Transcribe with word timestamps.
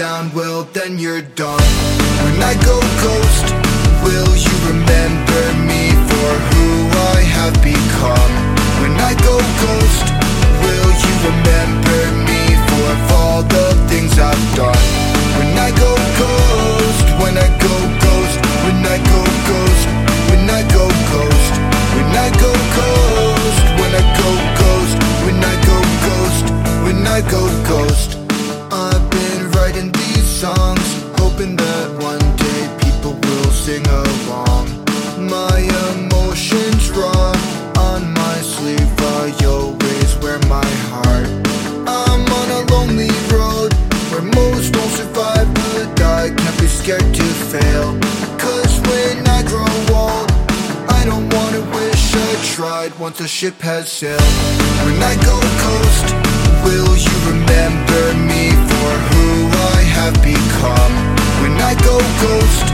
down, 0.00 0.32
well 0.34 0.62
then 0.72 0.98
you're 0.98 1.20
done 1.20 1.60
When 2.24 2.42
I 2.42 2.54
go 2.64 2.76
ghost, 3.04 3.46
will 4.02 4.32
you 4.46 4.54
remember 4.72 5.42
me? 5.68 5.89
That 31.70 31.90
one 32.12 32.26
day 32.46 32.62
people 32.84 33.14
will 33.26 33.50
sing 33.64 33.84
along. 34.02 34.66
My 35.36 35.56
emotions 35.92 36.90
run 36.90 37.36
on 37.90 38.00
my 38.22 38.36
sleeve. 38.52 38.90
I 39.22 39.26
always 39.46 40.10
wear 40.22 40.38
my 40.56 40.70
heart. 40.90 41.28
I'm 41.86 42.24
on 42.40 42.48
a 42.58 42.62
lonely 42.74 43.12
road 43.34 43.70
where 44.10 44.26
most 44.40 44.68
don't 44.76 44.94
survive, 45.00 45.48
but 45.60 45.88
I 46.18 46.22
can't 46.40 46.58
be 46.58 46.68
scared 46.80 47.08
to 47.20 47.26
fail. 47.52 47.88
Cause 48.44 48.74
when 48.90 49.16
I 49.38 49.40
grow 49.52 49.72
old, 50.02 50.28
I 50.98 51.00
don't 51.10 51.28
wanna 51.36 51.62
wish 51.76 52.04
I 52.28 52.30
tried 52.56 52.92
once 52.98 53.20
a 53.20 53.28
ship 53.28 53.56
has 53.60 53.84
sailed. 53.98 54.34
When 54.86 54.98
I 55.12 55.14
go 55.30 55.36
coast, 55.66 56.06
will 56.64 56.94
you 57.06 57.19
ghost 62.20 62.66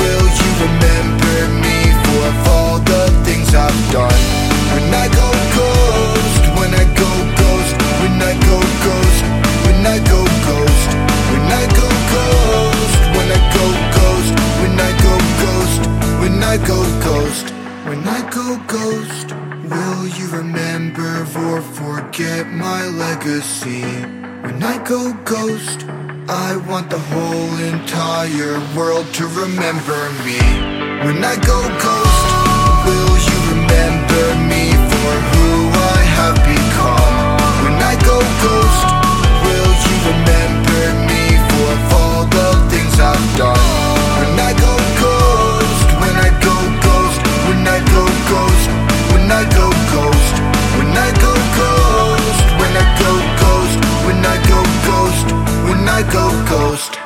Will 0.00 0.26
you 0.40 0.50
remember 0.66 1.36
me 1.64 1.78
for 2.04 2.26
all 2.52 2.78
the 2.80 3.04
things 3.26 3.54
I've 3.54 3.80
done? 3.92 4.20
When 4.72 4.88
I 5.04 5.06
go 5.20 5.28
ghost, 5.58 6.42
when 6.58 6.72
I 6.82 6.84
go 7.02 7.10
ghost 7.42 7.76
When 8.02 8.16
I 8.30 8.32
go 8.48 8.58
ghost, 8.86 9.24
when 9.64 9.80
I 9.86 9.98
go 10.12 10.20
ghost 10.48 10.90
When 11.30 11.44
I 11.60 11.64
go 11.80 11.88
ghost, 12.14 12.96
when 13.16 13.32
I 13.32 13.46
go 13.48 13.58
ghost 13.96 14.32
When 14.60 14.74
I 14.88 14.90
go 15.06 15.14
ghost, 15.44 15.82
when 16.20 16.42
I 16.42 16.56
go 16.70 16.78
ghost 17.06 17.46
When 17.88 18.02
I 18.08 18.20
go 18.38 18.46
ghost 18.74 19.28
Will 19.72 20.06
you 20.18 20.26
remember 20.30 21.26
or 21.44 21.60
forget 21.60 22.46
my 22.48 22.86
legacy? 22.86 23.82
When 24.44 24.62
I 24.62 24.78
go 24.84 25.12
ghost 25.24 25.84
I 26.28 26.56
want 26.68 26.90
the 26.90 26.98
whole 26.98 27.56
entire 27.58 28.58
world 28.76 29.06
to 29.14 29.28
remember 29.28 30.10
me. 30.24 30.38
When 31.06 31.22
I 31.22 31.36
go 31.46 31.62
I 55.98 56.02
go 56.12 56.28
ghost. 56.44 57.05